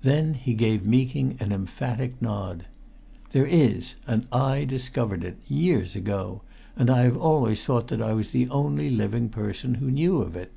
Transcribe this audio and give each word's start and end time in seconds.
Then 0.00 0.32
he 0.32 0.54
gave 0.54 0.86
Meeking 0.86 1.36
an 1.38 1.52
emphatic 1.52 2.22
nod. 2.22 2.64
"There 3.32 3.44
is! 3.44 3.94
And 4.06 4.26
I 4.32 4.64
discovered 4.64 5.22
it 5.22 5.36
years 5.50 5.94
ago. 5.94 6.40
And 6.76 6.88
I 6.88 7.02
have 7.02 7.18
always 7.18 7.62
thought 7.62 7.88
that 7.88 8.00
I 8.00 8.14
was 8.14 8.28
the 8.28 8.48
only 8.48 8.88
living 8.88 9.28
person 9.28 9.74
who 9.74 9.90
knew 9.90 10.22
of 10.22 10.34
it!" 10.34 10.50